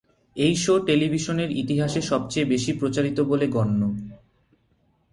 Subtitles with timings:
[0.35, 3.81] এই শো' টেলিভিশনের ইতিহাসে সবচেয়ে বেশি প্রচারিত বলে গণ্য।